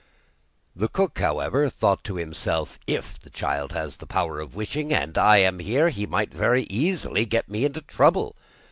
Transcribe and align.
The 0.75 0.87
cook, 0.87 1.19
however, 1.19 1.69
thought 1.69 2.03
to 2.05 2.15
himself: 2.15 2.79
'If 2.87 3.19
the 3.19 3.29
child 3.29 3.71
has 3.73 3.97
the 3.97 4.07
power 4.07 4.39
of 4.39 4.55
wishing, 4.55 4.91
and 4.91 5.15
I 5.15 5.37
am 5.37 5.59
here, 5.59 5.89
he 5.89 6.07
might 6.07 6.33
very 6.33 6.63
easily 6.71 7.23
get 7.27 7.47
me 7.47 7.65
into 7.65 7.81
trouble. 7.81 8.35